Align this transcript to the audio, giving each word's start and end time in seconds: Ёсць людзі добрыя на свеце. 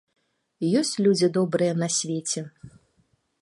Ёсць 0.79 0.93
людзі 1.07 1.29
добрыя 1.37 1.73
на 1.83 1.91
свеце. 1.97 2.41